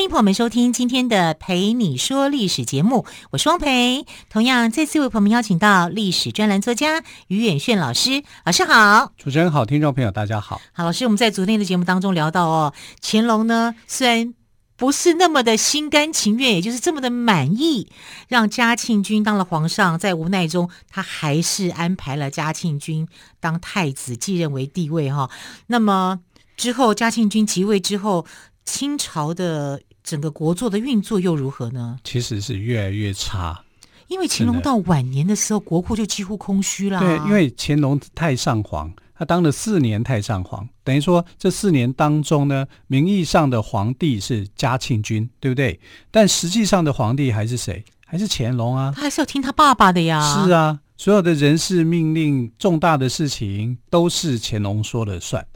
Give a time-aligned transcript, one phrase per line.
[0.00, 4.06] 欢迎朋友们收听今天的《陪你说历史》节目，我是汪培。
[4.30, 9.12] 同样，再次为朋友们邀请到历史专栏作家于远炫老师，老师好。
[9.18, 10.58] 主持人好，听众朋友大家好。
[10.72, 14.32] 好，老师，我们在昨天的节目当中聊到哦，乾隆呢虽然
[14.74, 17.92] 不是那么的心甘情愿，也就是这么的满意，
[18.26, 23.06] 让嘉庆君当了皇上，在无奈中，他还是安排了嘉庆君
[23.38, 25.28] 当太子，继任为帝位哈。
[25.66, 26.20] 那么
[26.56, 28.24] 之后，嘉庆君即位之后。
[28.66, 31.98] 清朝的整个国作的运作又如何呢？
[32.04, 33.64] 其实是越来越差，
[34.08, 37.00] 因为乾隆到晚年的时候，国库就几乎空虚了。
[37.00, 45.78] 对，因为乾隆太上皇，他当了四年太上皇，等于说这四年当中呢，名义上的皇帝是嘉庆君，对不对？
[46.10, 47.84] 但实际上的皇帝还是谁？
[48.06, 48.92] 还是乾隆啊？
[48.94, 50.20] 他还是要听他爸爸的呀。
[50.44, 55.46] 是啊，所有的人事命令、重大的事情都是乾隆说了算。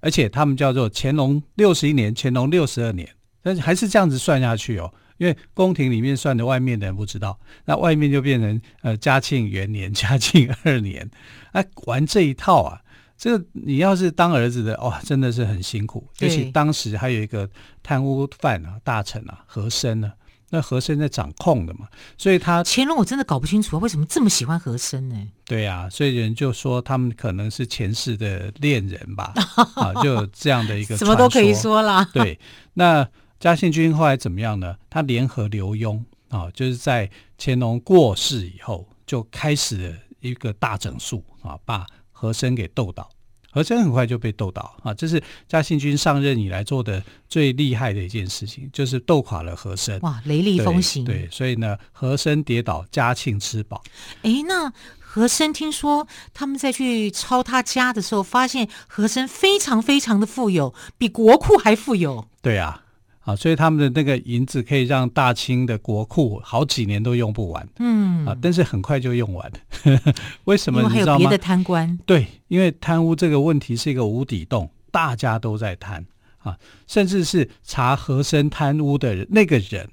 [0.00, 3.08] 而且他们叫做乾隆六十一年、乾隆六十二年，
[3.44, 4.92] 但是还是这样子算下去哦。
[5.18, 11.08] 因为宫廷里面算的，外面的人不知道，那外面就变成呃嘉庆元年、嘉庆二年，
[11.52, 12.80] 哎， 玩这一套啊。
[13.16, 16.08] 这个你要是当儿子的，哇，真的是很辛苦。
[16.18, 17.48] 尤其当时还有一个
[17.80, 20.12] 贪污犯啊、大臣啊、和珅呢。
[20.50, 25.16] 那和珅在掌控的嘛，所以他乾隆我真的搞不清楚为什么这么喜欢和珅呢？
[25.44, 29.32] 对呀、啊，所以人就说他们可能是前世的恋人吧，
[29.74, 32.08] 啊，就有这样的一个什么都可以说啦。
[32.12, 32.38] 对，
[32.74, 33.08] 那
[33.44, 34.74] 嘉庆君后来怎么样呢？
[34.88, 36.00] 他联合刘墉
[36.30, 43.06] 啊，就是在乾隆过世以后，就开始了一个大整肃啊，把和珅给斗倒。
[43.50, 44.94] 和珅很快就被斗倒啊！
[44.94, 50.00] 这是嘉庆君上任以来做的最厉害的一件事情，就是斗垮了和珅。
[50.00, 51.04] 哇，雷厉风行。
[51.04, 53.82] 对，所以呢，和珅跌倒，嘉庆吃饱。
[54.22, 62.26] 哎，那和珅听说他们在去抄他家的时候，发现和珅非常非常的富有，比国库还富有。
[62.40, 62.80] 对啊。
[63.24, 67.66] 啊，所以他们的那个银子可以让大清的国库好几年都用不完。
[67.78, 70.14] 嗯，啊，但是很快就用完了。
[70.44, 70.82] 为什么？
[70.82, 71.98] 因为还有别的贪官。
[72.04, 76.04] 对，因为贪污这个问题是一个无底洞，大家都在贪
[76.38, 79.88] 啊，甚至是查和珅贪污的人，那个人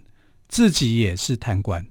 [0.50, 1.86] 自己也是贪官，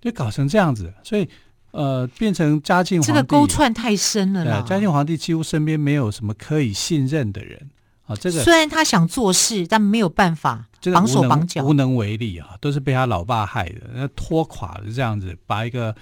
[0.00, 0.94] 就搞成这样子。
[1.02, 1.28] 所以，
[1.72, 4.64] 呃，变成嘉靖皇帝这个勾串太深了啦。
[4.66, 7.68] 嘉靖皇帝几乎身边没有什么可以信任的人。
[8.06, 15.96] 啊，这个虽然他想做事，但没有办法，绑手绑脚，无能为力啊，都是被他老爸害的，那拖垮了这样子，把一个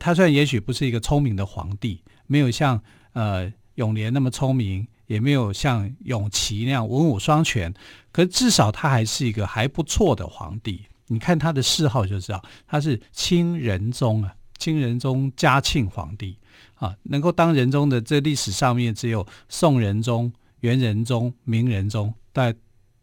[0.00, 2.80] 他虽然也许不是一个聪明的皇帝，没有像
[3.12, 7.74] 呃永琏那么聪明，也没有像永琪那样文武双全，
[8.12, 10.86] 可是至少他还是一个还不错的皇帝。
[11.08, 16.38] 你看他的谥号就知道，他是清仁宗啊，清仁宗嘉庆皇帝
[16.76, 20.32] 啊，能够当仁宗的，这历史上面只有宋仁宗。
[20.60, 22.54] 元仁宗、明仁宗，再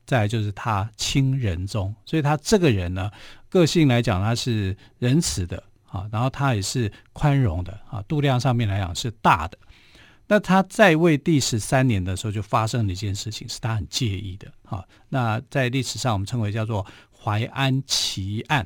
[0.05, 3.09] 再就是他清仁宗，所以他这个人呢，
[3.49, 9.57] 个性来讲他是仁慈的啊，然后他也是宽容的啊，度量上面来讲是大的。
[10.27, 14.83] 那他在位第十三年的时候，就发生了一件事情，是他很介意的啊。
[15.09, 18.65] 那在历史上我们称为叫做淮安奇案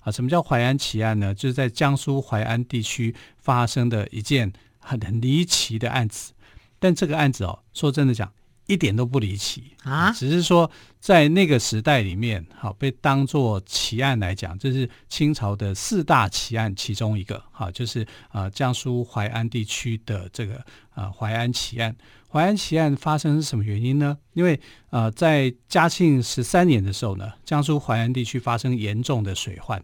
[0.00, 0.12] 啊。
[0.12, 1.34] 什么叫淮安奇案呢？
[1.34, 6.32] 就是在江苏淮安地区发生的一件很很离奇的案子。
[6.78, 8.32] 但这个案子哦，说真的讲，
[8.66, 21.96] 一点都不离奇啊，只是说在那个时代里面，好被当做奇案来讲，这是清朝的四大奇案其中一个，好，就是啊江苏淮安地区的这个啊淮安奇案。
[22.30, 24.18] 淮安奇案发生是什么原因呢？
[24.34, 24.60] 因为
[24.90, 29.82] 啊在嘉庆十三年的时候呢，江苏淮安地区发生严重的水患，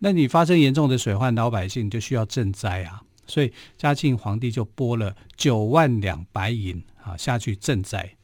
[0.00, 3.00] 那你发生严重的水患，老百姓就需要赈灾啊。
[3.26, 8.14] 所以嘉庆皇帝就拨了九万两白银啊下去赈灾，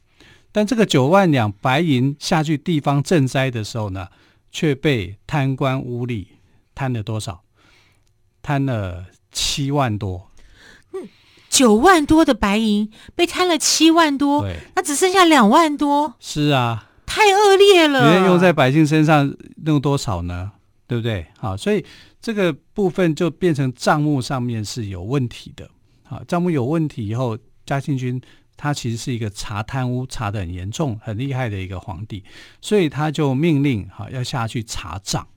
[0.51, 4.07] 但这个九万两白银下去地方赈灾的时候呢，
[4.51, 6.27] 却被贪官污吏
[6.73, 7.43] 贪了多少？
[8.41, 10.31] 贪了七万多。
[10.93, 11.09] 嗯，
[11.49, 16.15] 九万多的白银被贪了七万多，对，那只剩下两万多。
[16.19, 18.09] 是啊，太恶劣了。
[18.09, 19.35] 别人用在百姓身上
[19.65, 20.53] 弄多少呢？
[20.87, 21.27] 对不对？
[21.37, 21.85] 好，所以。
[22.23, 25.69] 这个部分就变成账目上面是有问题的，
[26.05, 28.19] 啊，账目有问题以后，嘉庆君
[28.55, 32.23] 他其实是一个查贪污查得很严重、很厉害的一个皇帝，
[32.61, 35.27] 所以他就命令哈要下去查账。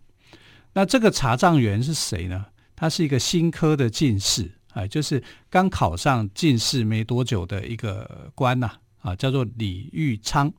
[0.74, 2.46] 那这个查账员是谁呢？
[2.76, 10.52] 他是一个新科的进士，啊，就是刚考上进士没多久的一个官呐，啊，叫做李玉昌。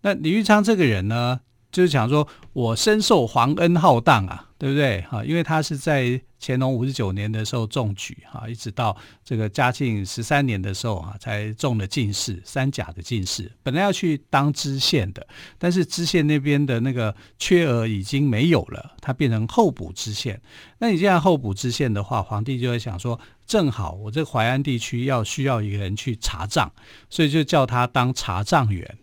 [0.00, 5.02] 那李玉昌这个人呢，就是讲说，我深受皇恩浩荡啊，对不对？
[5.02, 13.52] 哈，因为他是在乾隆五十九年的时候中举哈，一直到这个嘉庆十三年的时候啊，才中了进士，三甲的进士。
[13.62, 15.26] 本来要去当知县的，
[15.58, 20.40] 但是知县那边的那个缺额已经没有了，他变成候补知县。
[20.78, 26.72] 那你既然候补知县的话，皇帝就会想说，正好我这淮安地区要需要一个人去查账，
[27.10, 28.98] 所以就叫他当查账员。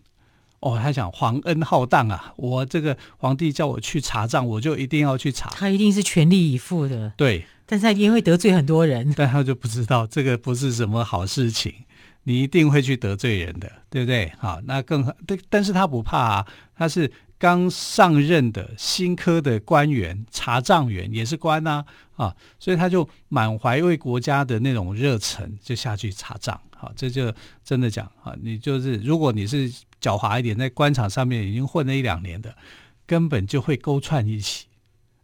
[0.60, 2.32] 哦，他想皇恩浩荡啊！
[2.36, 5.50] 我这个皇帝叫我去查账，我就一定要去查。
[5.50, 7.44] 他一定是全力以赴的，对。
[7.68, 11.74] 但是他一定会得罪很多人， 但他就不知道这个不是什么好事情，
[12.22, 14.32] 你一定会去得罪人的，对不对？
[14.38, 21.84] 好，那更对，但是他不怕啊，他是刚上任的新科的官员，查账员也是官呐，啊，
[22.16, 26.60] 啊所以他就满怀为国家的那种热忱，就下去查账。
[26.74, 27.32] 好，这就
[27.64, 29.72] 真的讲啊，你就是如果你是。
[29.98, 32.54] 狡猾一点，在官场上面已经混了一两年的，
[33.06, 34.66] 根本就会勾串一起。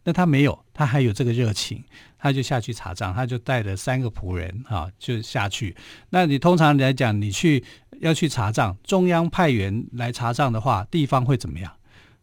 [0.03, 1.85] 那他没有，他还有这个热情，
[2.19, 5.77] 他就下去查账，他就带了三个仆人啊，就下去。
[6.09, 7.62] 那你通常来讲，你去
[8.00, 11.73] 要去查账，中央派员来查账的话，地方会怎么样？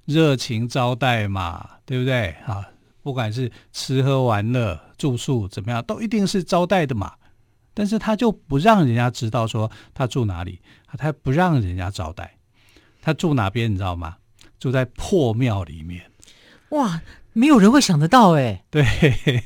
[0.03, 2.31] 热情招待嘛，对不对？
[2.45, 2.67] 啊，
[3.01, 7.13] 不管是吃喝玩乐、住宿怎么样，都一定是招待的嘛。
[7.73, 10.59] 但是他就不让人家知道说他住哪里，
[10.97, 12.35] 他不让人家招待。
[13.01, 14.17] 他住哪边你知道吗？
[14.59, 16.11] 住在破庙里面。
[16.71, 17.01] 哇，
[17.31, 18.65] 没有人会想得到哎。
[18.69, 18.85] 对，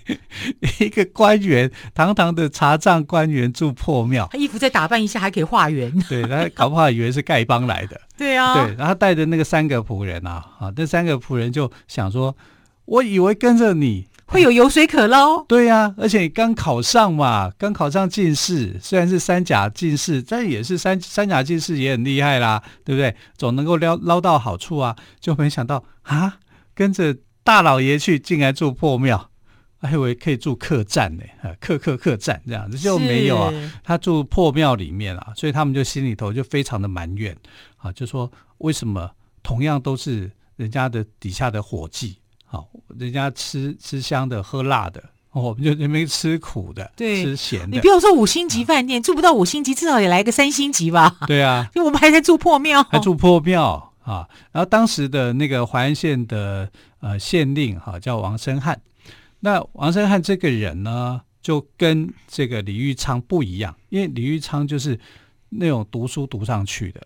[0.79, 5.91] 一个官员，堂堂的查账官员住破庙，他衣服再打扮一下还可以化缘。
[6.09, 8.01] 对，他搞不好以为是丐帮来的。
[8.17, 8.55] 对啊。
[8.55, 12.35] 对，然后带着那个三个仆人啊，啊，那三个仆人就想说，
[12.85, 14.07] 我以为跟着你。
[14.25, 23.15] 会有油水可捞，对呀、啊，而且你刚考上嘛，刚考上进士，虽然是三甲进士，但也是三三甲进士也很厉害啦，对不对？
[23.37, 26.39] 总能够捞捞到好处啊，就没想到啊，
[26.73, 29.29] 跟着大老爷去，竟然住破庙，
[29.81, 31.23] 还以为可以住客栈呢，
[31.59, 33.53] 客客客栈这样子就没有啊，
[33.83, 37.37] 他住破庙里面啊，所以他们就心里头就非常的埋怨
[37.77, 39.11] 啊，就说为什么
[39.43, 42.17] 同样都是人家的底下的伙计。
[42.53, 42.69] 好，
[42.99, 47.69] 人家吃吃香的，喝辣的，我们就那边吃苦的，对，吃咸的。
[47.75, 51.17] 你不要说五星级饭店，啊、住不到五星级，至少也来个三星级吧？
[51.25, 54.29] 对啊， 因为我们还在住破庙，还住破庙啊。
[54.51, 56.69] 然后当时的那个淮安县的
[56.99, 58.79] 呃县令哈、啊、叫王生汉，
[59.39, 64.99] 那王生汉这个人呢，就跟这个李玉昌不一样，因为李玉昌就是
[65.49, 67.01] 那种读书读上去的，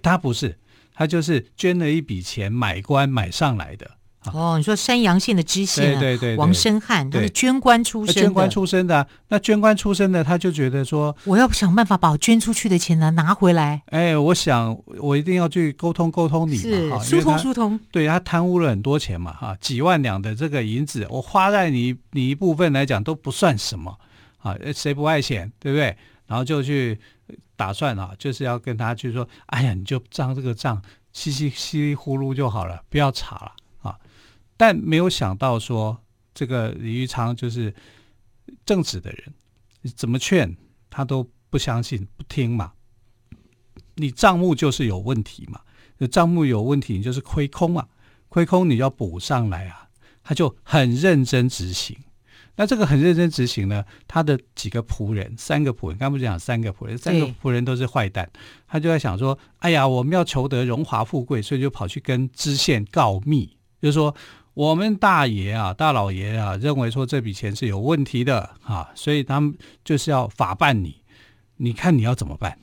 [0.00, 0.56] 他不是，
[0.94, 3.90] 他就是捐了一笔钱买官买上来的。
[4.32, 9.06] 哦，你说山阳县的知县、啊、对对对对王生汉，他是捐官出身，捐官出身的。
[9.28, 13.82] 那捐官出身的，他就觉得说，我要想办法把我捐出去的钱呢拿回来。
[13.86, 16.56] 哎，我想我一定要去沟通沟通你
[16.88, 17.80] 嘛，哈，疏通疏通。
[17.90, 23.98] 对，他贪污了很多钱嘛，哈，几万两的这个银子，我花在你你一部分来讲都不算什么，
[24.38, 25.96] 啊，谁不爱钱，对不对？
[26.26, 26.98] 然后就去
[27.56, 30.80] 打算啊，就是要跟他去说，哎呀，你就账这个账，
[31.12, 33.52] 稀稀稀里糊涂就好了，不要查了。
[34.62, 36.00] 但没有想到说，
[36.32, 37.74] 这个李玉昌就是
[38.64, 39.34] 正直的人，
[39.80, 40.56] 你怎么劝
[40.88, 42.72] 他都不相信、不听嘛。
[43.96, 45.62] 你账目就是有问题嘛，
[46.08, 47.88] 账目有问题，你就是亏空啊，
[48.28, 49.88] 亏空你要补上来啊。
[50.22, 51.98] 他就很认真执行。
[52.54, 58.30] 那这个很认真执行呢，他的几个仆人，三个仆人，刚不是讲三个仆人，三个仆人都是坏蛋。
[58.68, 64.14] 他就在想说，哎呀，我们要求得荣华富贵，所以就跑去跟知县告密，就是说。
[64.54, 70.96] 我们大爷啊，大老爷啊，认为说这笔钱是有问题的啊，所以他们就是要法办你，
[71.56, 72.58] 你看你要怎么办？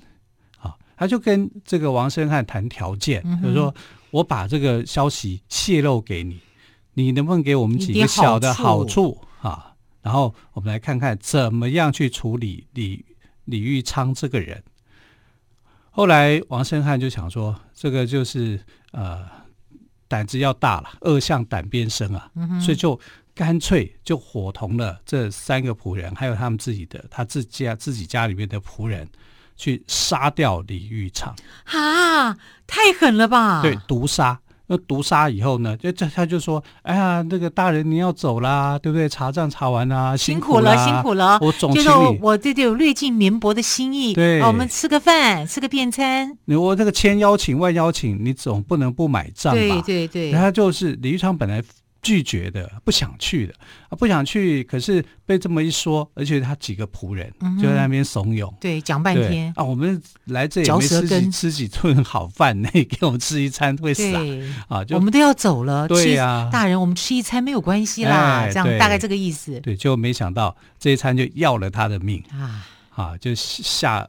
[0.59, 3.73] 啊，他就跟这个王生汉谈条件，嗯、就说
[4.11, 6.39] 我把这个消息泄露给你，
[6.93, 9.73] 你能不能给我们几个小的好处，好处啊？
[10.03, 13.03] 然后我们来看看怎么样去处理李
[13.45, 14.63] 李玉昌这个人。
[15.89, 18.59] 后来王生汉就想说，这个就是
[18.91, 19.39] 呃。
[20.09, 22.99] 胆子要大了，恶向胆边生啊，嗯、所以就
[23.33, 29.07] 干脆就伙同了这三个仆人，还有他们自己的他自家自己家里面的仆人，
[29.55, 31.33] 去杀掉李玉昌。
[31.65, 32.35] 啊，
[32.67, 33.61] 太狠了吧？
[33.61, 34.37] 对，毒杀。
[34.71, 35.75] 那毒杀以后呢？
[35.77, 39.09] 就这他就说：“哎呀，那个大人你要走啦，对不对？
[39.09, 41.39] 查账查完啦，辛苦了，辛苦了。
[41.41, 41.89] 我总就是
[42.21, 44.13] 我这就有略尽绵薄的心意。
[44.13, 46.37] 对，我们吃个饭，吃个便餐。
[46.45, 49.59] 我这个千邀请万邀请，你总不能不买账吧？
[49.59, 50.31] 对对对。
[50.31, 51.63] 他就是李玉昌本来
[52.01, 53.53] 拒绝的，不想去的
[53.89, 54.63] 啊，不想去。
[54.63, 64.03] 可是被这么一说，而且他几个仆人就在那边怂恿，对，讲半天啊，我们来这里没吃几吃几顿好饭，那给我们吃一餐会死
[64.67, 64.83] 啊！
[64.83, 69.59] 就我们都要走了，对呀，大人，我们吃一餐没有关系啦，这样大概这个意思。
[69.59, 72.65] 对，就没想到这一餐就要了他的命啊
[72.95, 74.07] 啊，就下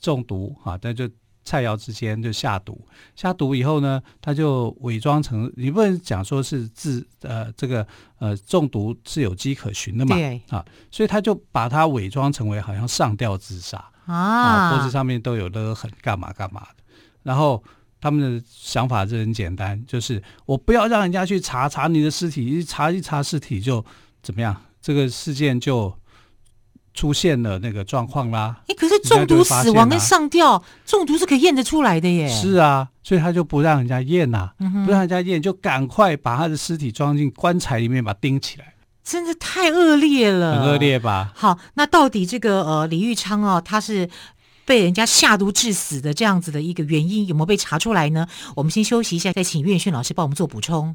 [0.00, 1.08] 中毒啊，但就。
[1.50, 2.80] 菜肴之间就下毒，
[3.16, 7.84] 下毒以后呢，他就伪装成，你不能讲说是自呃这个
[8.20, 16.84] 呃中毒是有迹可循的嘛，对啊，所以他就把它伪装成为好像上吊自杀啊，啊，脖子上面都有勒痕，干嘛干嘛的。
[17.24, 17.60] 然后
[18.00, 23.84] 他们的想法是很简单，就是我不要让人家去查查你的尸体，一查一查尸体就
[24.22, 25.92] 怎么样，这个事件就。
[26.92, 32.28] 出现了那个状况啦，哎，可是中毒死亡跟上吊中毒是可以验得出来的耶。
[32.28, 34.50] 是啊，所以他就不让人家验呐，
[34.84, 38.74] 不让人家验，就赶快把他的尸体装进棺材里面，把它钉起来。
[39.02, 41.32] 真的太恶劣了，很恶劣吧？
[41.34, 44.08] 好，那到底这个呃李玉昌哦，他是
[44.64, 48.28] 被人家下毒致死的这样子的一个原因有没有被查出来呢？
[48.54, 50.94] 我们先休息一下，再请岳迅老师帮我们做补充。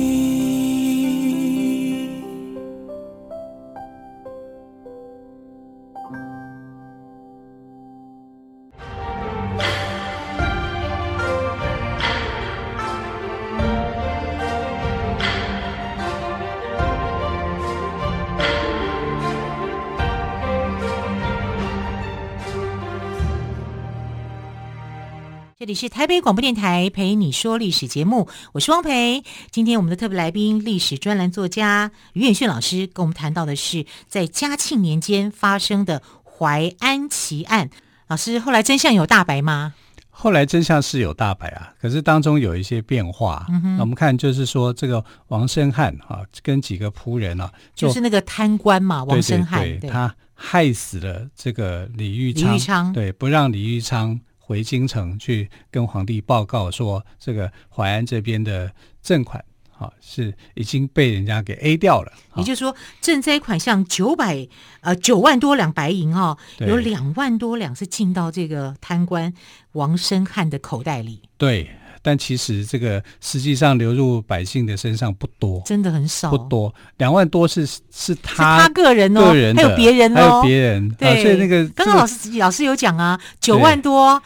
[25.71, 29.23] 里是台北广播电台陪你说历史节目，我是汪培。
[29.51, 37.69] 今天我们的特别来宾，历史专栏作家于远炫老师，跟我们谈到的是在嘉庆年间发生的淮安奇案。
[38.09, 39.73] 老师，后来真相有大白吗？
[40.09, 43.47] 后来真相是有大白啊，可是当中有一些变化。
[43.79, 54.19] 我们看就是说，这个王生汉啊，跟几个仆人啊，就，就是那个贪官嘛，王生汉，他害死了这个李玉昌，李玉昌，对，不让李玉昌。
[54.51, 58.69] 回京城去跟皇帝报告说，这个淮安这边的
[59.01, 59.41] 赈款
[59.77, 62.11] 啊是已经被人家给 A 掉了。
[62.35, 64.45] 也就是说，赈灾款项九百
[64.81, 69.33] 呃九万多两白银哦，有两万多两是进到这个贪官
[69.71, 71.21] 王生汉的口袋里。
[71.37, 71.71] 对。
[72.01, 76.73] 但其实这个实际上流入百姓的身上不多，真的很少，不多。
[76.97, 80.89] 两万多是是他是他个人哦，个人还有别人哦，还有别人。
[80.91, 84.21] 对，啊、所以那个刚刚老师老师有讲啊，九万多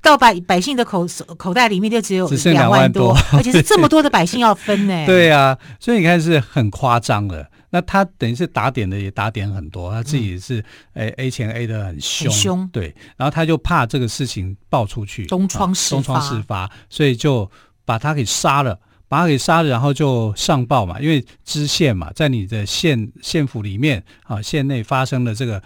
[0.00, 5.02] 到百百姓的口口袋里面就只有只剩两万多，而且是这么多的百姓要分呢。
[5.06, 7.48] 对啊，所以你看是很夸张的。
[7.74, 10.62] 那他等于是打点的也打点很多，他自己是
[10.92, 17.50] 诶、嗯、A 钱 A 的很凶，很凶，对，然后他就怕这个事情爆出去，东窗事发，东窗事发，所以就
[17.86, 25.62] 把他给杀了，把他给杀了，然后就上报嘛，因为知县嘛，在你的县县府里面啊，县内发生了这个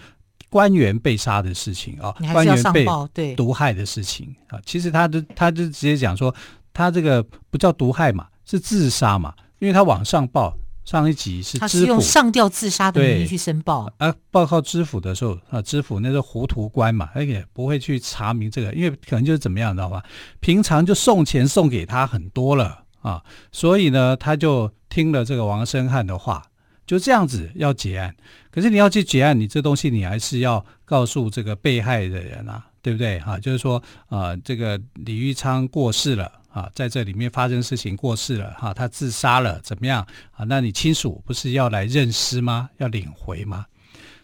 [0.49, 6.33] 官员被杀的事情啊，官员被毒害的事情啊，其实他就他就直接讲说，
[6.71, 7.21] 他这个
[7.51, 10.57] 不叫毒害嘛，是自杀嘛，因为他往上报。
[10.87, 20.01] 上一集是，他是用上吊自杀的名义去申报啊，报告知府的时候啊，知府那是糊涂官嘛，而且不会去查明这个，因为可能就是怎么样，知道吧？
[20.39, 26.41] 平常就送钱送给他很多了啊，所以呢，他就听了这个王生汉的话，
[26.85, 28.15] 就这样子要结案。
[28.49, 33.19] 可是你要去结案，你这东西你还是要告诉这个被害的人啊，对不对？
[33.19, 36.31] 哈、啊，就是说啊，这个李玉昌过世了。
[36.57, 40.43] 啊，在这里面发生事情过世了哈、啊，他自杀了怎么样啊？
[40.45, 42.67] 那你亲属不是要来认尸吗？
[42.77, 43.67] 要领回吗？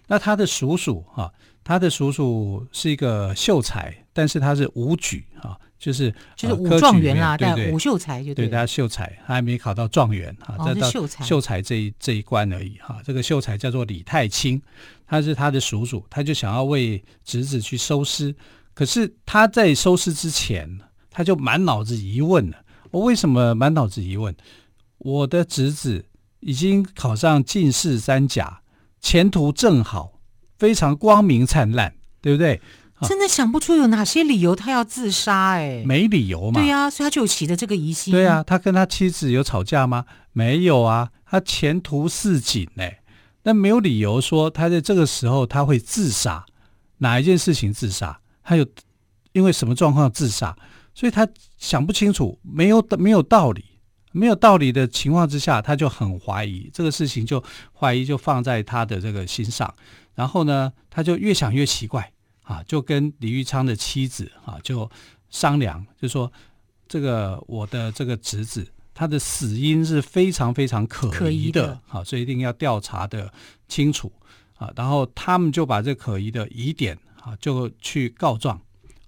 [0.08, 1.32] 那他的叔叔哈，
[1.64, 13.02] 他的叔叔是一个秀才，但是他是武举啊，就是就是武状元啦，对对，武秀才就对，对他秀才，他还没考到状元哈，这、哦、到秀才秀才这一这一关而已哈、啊。
[13.06, 14.60] 这个秀才叫做李太清，
[15.06, 18.34] 他是他的叔叔，他就想要为侄子去收尸，
[18.74, 20.68] 可是他在收尸之前。
[21.14, 22.58] 他就满脑子疑问了，
[22.92, 24.36] 我为什么满脑子疑问？
[24.98, 26.06] 我的侄子
[26.40, 28.62] 已经考上进士三甲，
[29.00, 30.14] 前途正好，
[30.58, 32.60] 非常光明灿烂，对不对？
[33.02, 36.62] 真的想不出有哪些理由他要自杀，哎，没理由嘛。
[36.62, 38.14] 对呀、啊，所以他就起的这个疑心。
[38.14, 40.06] 对呀、啊，他跟他妻子有吵架吗？
[40.32, 43.02] 没有啊，他前途似锦，哎，
[43.44, 46.46] 那没有理由说他在这个时候他会自杀，
[47.00, 48.22] 哪一件事情自杀？
[48.42, 48.66] 他有
[49.34, 50.56] 因为什么状况自杀？
[50.96, 53.66] 所以他想不清楚，没有没有道理，
[54.12, 59.74] 没有道理的情况之下，他就很怀疑这个事情，就怀疑就放在他的这个心上。
[60.14, 62.12] 然后呢，他就越想越奇怪
[62.44, 64.90] 啊，就跟李玉昌的妻子啊就
[65.32, 66.32] 商量，就说
[66.88, 73.34] 这个我的这个侄子，他的死因是非常非常可疑的，啊，所以一定要调查的
[73.68, 74.12] 清楚
[74.58, 74.72] 啊。
[74.76, 78.62] 然后他们就把这可疑的疑点啊，就去告状。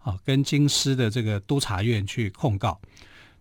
[0.05, 2.79] 啊，跟京师的这个督察院去控告，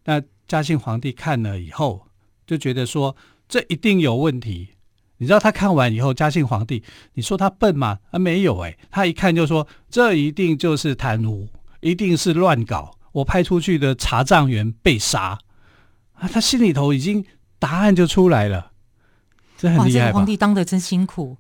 [0.05, 2.07] 那嘉庆皇帝看了以后
[2.47, 3.15] 就觉得说，
[3.47, 4.71] 这一定有问题。
[5.19, 7.99] 你知道他看完以后，嘉庆皇帝，你说他笨吗？
[8.11, 11.49] 啊，没有哎，他一看就说，这一定就是贪污，
[11.81, 12.97] 一定是乱搞。
[13.13, 15.39] 我派出去的查账员被杀
[16.15, 17.25] 啊，他心里头已经
[17.59, 18.73] 答案就出来了，
[19.59, 20.07] 这很厉害吧？
[20.07, 21.37] 这个皇帝当的真辛苦。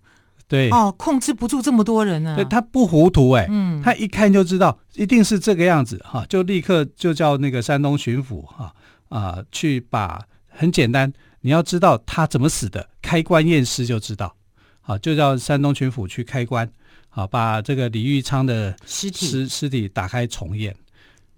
[0.46, 2.36] 对哦，控制不住这么多人呢。
[2.36, 8.72] 对，他不糊涂哎，嗯，他一看就知道一定是这个样子哈，就立刻就叫那个山东巡抚哈
[9.08, 14.34] 啊去把很简单，你要知道他怎么死的，开棺验尸就知道，
[14.80, 16.70] 好，就叫山东巡抚去开棺，
[17.08, 20.76] 好，把这个李玉昌的尸体尸尸体打开重验，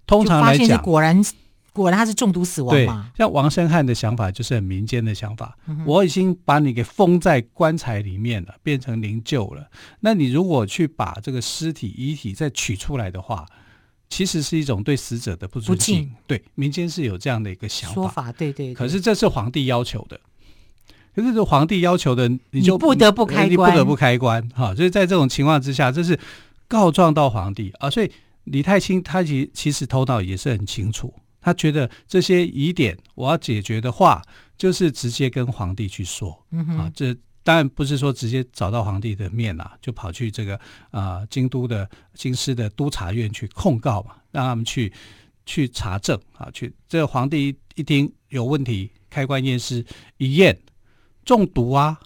[0.05, 1.23] 通常来讲果然。
[1.81, 3.09] 果然他是中毒死亡嘛？
[3.13, 5.57] 对，像王生汉的想法就是很民间的想法。
[5.67, 9.69] 嗯、我已经把你给封在棺材里面了，变成灵柩了。
[9.99, 13.45] 那你如果去把这个尸体遗体再取出来的话，
[14.09, 16.09] 其实是一种对死者的不尊敬。
[16.25, 17.93] 对，民间是有这样的一个想法。
[17.95, 18.73] 说法对，对对。
[18.73, 20.19] 可是这是皇帝要求的，
[21.13, 24.73] 可是这皇帝要求的，你就你不得不开棺，你不得不开棺哈。
[24.73, 26.17] 所以在这种情况之下，这是
[26.67, 27.89] 告状到皇帝啊。
[27.89, 28.09] 所以
[28.45, 31.13] 李太清他其其实头脑也是很清楚。
[31.47, 34.21] 他觉得这些疑点我要解决的话，
[34.57, 36.37] 就是直接跟皇帝去说。
[36.51, 40.59] 嗯，啊，这当然不是说直接找到皇帝的面啊，就跑去这个
[40.91, 44.91] 啊京都的京师的督察院去控告嘛，让他们去
[45.45, 49.85] 去查证啊，去这个皇帝一，一听有问题，开棺验尸
[50.17, 50.59] 一验
[51.23, 51.97] 中毒啊，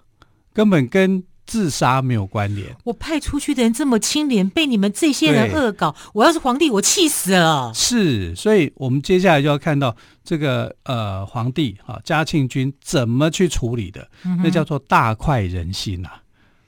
[0.54, 1.24] 根本跟。
[1.52, 2.74] 自杀没有关联。
[2.86, 7.74] 我派出去的人这么清廉，被你们这些人恶搞，我要是皇帝，我气死了。
[7.74, 16.24] 是，所以我们接下来就要看到这个呃皇帝啊嘉庆君怎么去处理的，嗯、那叫做大快人心呐、啊。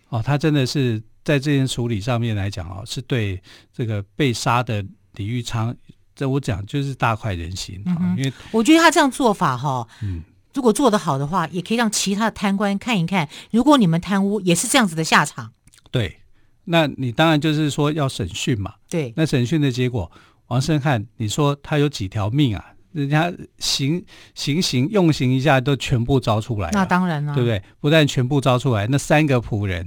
[0.10, 3.42] 哦，他真的是在这件处理上面来讲哦，是对
[3.74, 5.74] 这个被杀的李玉昌，
[6.14, 7.82] 这我讲就是大快人心
[8.18, 10.22] 因为我觉得他这样做法哈，嗯。
[10.54, 13.28] 如果做得好的话，也可以让其他的贪官看一看。
[13.52, 15.52] 如果你们贪污，也是这样子的下场。
[15.92, 16.20] 对，
[16.66, 18.74] 那你当然就是说要审讯嘛。
[18.90, 20.12] 对，那审讯的结果，
[20.48, 22.66] 王胜汉，你说他有几条命啊？
[22.92, 26.70] 人家行行刑用刑一下都全部招出来。
[26.74, 27.64] 那当然了，对不对？
[27.80, 29.84] 不但全部招出来，那三个仆人，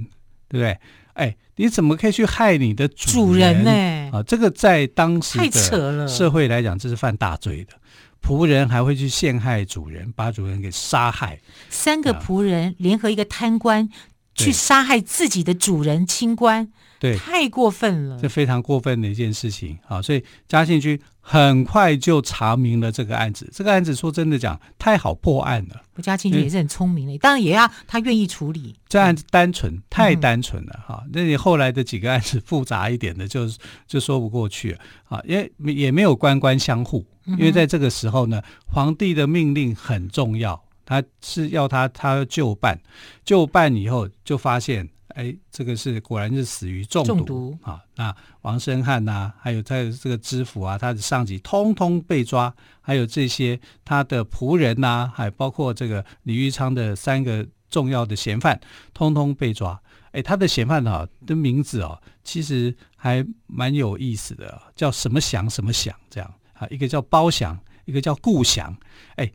[0.49, 0.77] 对不对？
[1.13, 4.17] 哎，你怎么可以去害你的主人呢？
[4.17, 7.73] 啊，这个在当时的社会来讲，这是犯大罪的。
[8.21, 11.39] 仆人还会去陷害主人，把主人给杀害。
[11.69, 13.89] 三个仆人联合一个贪官
[14.35, 20.01] 去杀害自己的主人清官，对，太过分了，这非常过分的一件事情啊！
[20.01, 23.49] 所以嘉庆君很快就查明了这个案子。
[23.53, 25.81] 这个案子说真的讲，太好破案了。
[26.01, 28.75] 嘉庆君也是很聪明的，嗯，当然也要他愿意处理。
[28.87, 31.11] 这案子单纯，太单纯了哈，嗯！
[31.13, 33.57] 那你后来的几个案子复杂一点的就，就
[33.87, 34.79] 就说不过去了
[35.09, 37.05] 啊，因为也没有官官相护。
[37.25, 42.79] 因为在这个时候呢，皇帝的命令很重要，他是要他他要就办，
[43.25, 47.81] 就办以后就发现，哎，这个是果然是死于中毒，中毒啊。
[47.95, 58.59] 那王生汉呐、啊，还有他的这个知府啊，他的上级通通被抓，还有这些他的仆人呐、啊，还包括这个李玉昌的三个重要的嫌犯，
[58.93, 59.81] 通通被抓。
[60.11, 66.33] 哎，他的嫌犯啊的名字哦，其实还蛮有意思的，叫什么祥什么祥这样。
[66.53, 68.75] 啊，一个叫包祥，一个叫顾祥，
[69.15, 69.31] 哎，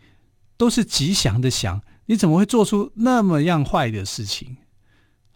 [0.56, 1.80] 都是吉祥的祥。
[2.06, 4.56] 你怎么会做出那么样坏的事情？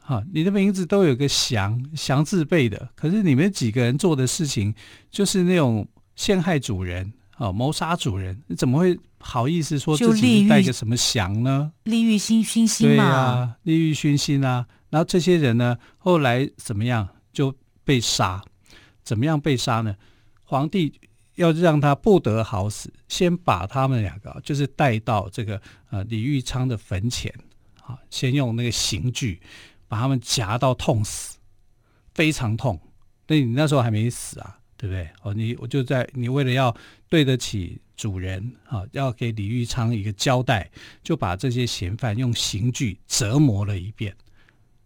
[0.07, 4.73] 哈、啊，你的名字都有个祥，祥字辈的，可是你们几个人做的事情
[5.11, 11.73] 就是那种陷害主人、啊，谋杀主人，你怎么会好意思说自己带个什么祥呢？
[11.83, 14.67] 利欲熏熏心嘛，对啊，利欲熏心啊。
[14.91, 17.53] 然后这些人呢，后来怎么样就
[17.85, 18.45] 被杀？
[19.03, 19.97] 怎么样被杀呢？
[20.45, 21.01] 皇帝。
[21.37, 27.31] 要让他不得好死，先把他们两个就是带到这个呃李玉昌的坟前，
[27.83, 29.39] 啊，先用那个刑具
[29.89, 31.39] 把他们夹到痛死，
[32.15, 32.81] 非常痛。
[33.27, 35.09] 那你那时候还没死啊，对不对？
[35.23, 36.75] 哦，你我就在你为了要
[37.09, 40.71] 对得起主人啊，要给李玉昌一个交代，
[41.03, 44.15] 就把这些嫌犯用刑具折磨了一遍，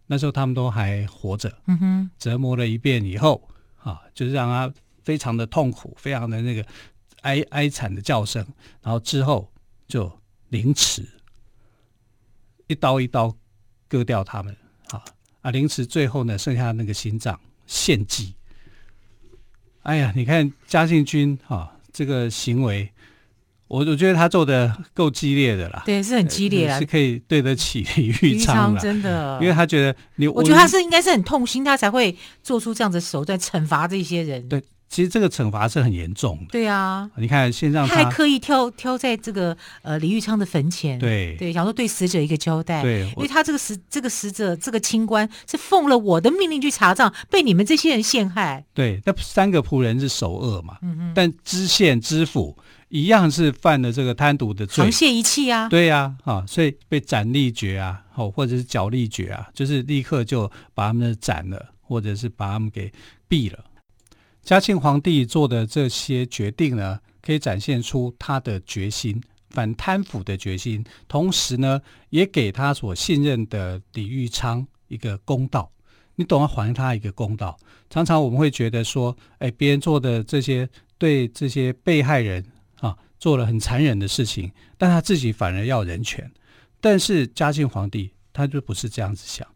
[0.07, 6.65] 那时候他们都还活着，嗯哼，折磨了一遍以后啊，就是让他非常的痛苦，非常的那个
[7.21, 8.43] 哀哀惨的叫声，
[8.81, 9.51] 然后之后
[9.87, 10.11] 就
[10.49, 11.07] 凌迟，
[12.67, 13.35] 一刀一刀
[13.87, 14.55] 割掉他们
[15.41, 15.51] 啊啊！
[15.51, 18.33] 凌迟最后呢，剩下那个心脏献祭。
[19.83, 22.89] 哎呀，你看嘉庆君啊，这个行为。
[23.67, 34.45] 我我觉得他做的够激烈的啦，对，是很激烈啊，是可以对得起李玉昌真的，因为他觉得你，我觉得他是应该是很痛心，他才会做出这样的手段惩罚这些人。
[34.49, 36.47] 对，其实这个惩罚是很严重的。
[36.51, 42.81] 对啊，你看先让他，他还刻意挑挑在这个呃李玉昌的坟前，对对，想说对死者一个交代。
[42.81, 48.65] 对，因为他这个死这个死者这个清官是奉了我的命令去查账，被你们这些人陷害。
[48.73, 52.57] 对，那三个仆人是首恶嘛，嗯嗯，但知县知府。
[52.89, 55.69] 一样是犯了这个贪渎的罪，沆瀣一气啊！
[55.69, 62.91] 对呀，啊，所以被斩立决啊，哦，或者是绞立决啊，就是立刻就把他们斩了，或者是把他们给
[63.29, 63.59] 毙了。
[64.51, 75.71] 嘉庆皇帝做的这些决定呢，可以展现出他的决心，反贪腐的决心，同时呢，也给他所信任的李玉昌一个公道。
[76.15, 77.57] 你懂得还他一个公道。
[77.89, 82.45] 常常我们会觉得说，哎，别人做的这些对这些被害人。
[82.81, 86.29] 啊，做了很残忍的事情，但他自己反而要人权。
[86.81, 89.47] 但是嘉庆皇帝他就不是这样子想，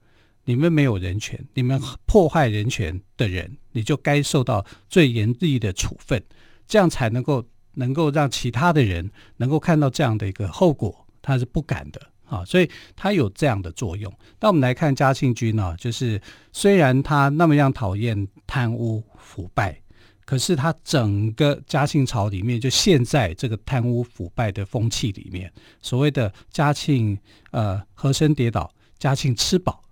[0.45, 6.23] 你们没有人权，你们破坏人权的人，你就该受到最严厉的处分，
[6.67, 14.11] 这样才能够能够让其他的人能够看到这样的一个后果，他是不敢的啊，所以他有这样的作用。
[14.39, 16.21] 那我们来看嘉庆君呢，就是
[16.53, 19.81] 虽然他那么样讨厌贪污腐败。
[20.27, 25.53] 可是他整个嘉庆朝里面，就陷在这个贪污腐败的风气里面。
[25.83, 27.15] 所谓的嘉庆
[27.51, 29.83] 呃和珅跌倒，嘉庆吃饱。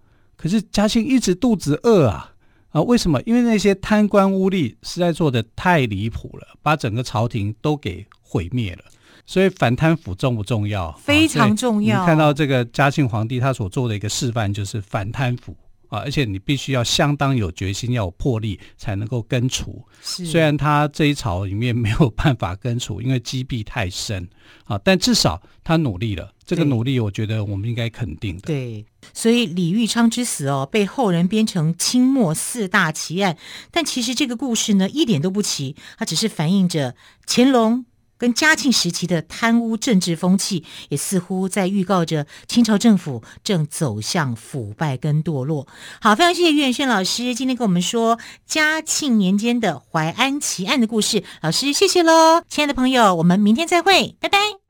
[0.43, 2.33] 可是嘉庆一直肚子饿啊
[2.71, 2.81] 啊！
[2.81, 3.21] 为什么？
[3.25, 8.83] 因为那些贪官污吏实在做的太离谱了，把整个朝廷都给毁灭了。
[9.25, 10.91] 所以反贪腐重不重要？
[11.01, 12.01] 非常重要。
[12.01, 15.55] 你看到这个嘉庆皇帝他所做的一个示范，就是反贪腐。
[15.93, 15.99] 啊！
[15.99, 19.85] 而且你必须要相当有决心，要有魄力，才能够根除。
[20.01, 24.27] 虽然他这一朝里面没有办法根除，因为积弊太深
[24.65, 26.33] 啊，但至少他努力了。
[26.43, 28.41] 这个努力，我觉得我们应该肯定的。
[28.41, 33.37] 对，所以李玉昌之死哦，被后人编成清末四大奇案，
[33.71, 36.95] 但其实这个故事呢，一点都不奇，它只是反映着
[37.27, 37.85] 乾隆。
[38.23, 45.67] 跟嘉庆时期的贪污政治风气，也似乎在预告着清朝政府正走向腐败跟堕落。
[45.99, 51.21] 好，非常谢谢于远轩老师今天跟我们说嘉庆年间的淮安奇案的故事。
[51.41, 54.62] 老师，谢谢喽，亲爱的朋友，我们明天再会，拜拜。